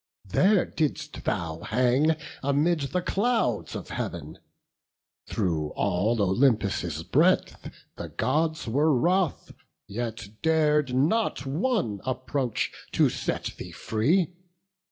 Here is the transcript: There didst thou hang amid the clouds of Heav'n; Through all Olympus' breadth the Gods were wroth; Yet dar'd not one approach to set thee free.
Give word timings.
There 0.25 0.65
didst 0.65 1.25
thou 1.25 1.59
hang 1.59 2.15
amid 2.41 2.79
the 2.89 3.03
clouds 3.03 3.75
of 3.75 3.89
Heav'n; 3.89 4.39
Through 5.27 5.73
all 5.75 6.19
Olympus' 6.19 7.03
breadth 7.03 7.69
the 7.97 8.09
Gods 8.09 8.67
were 8.67 8.97
wroth; 8.97 9.51
Yet 9.85 10.29
dar'd 10.41 10.95
not 10.95 11.45
one 11.45 12.01
approach 12.03 12.71
to 12.93 13.09
set 13.11 13.53
thee 13.59 13.69
free. 13.73 14.33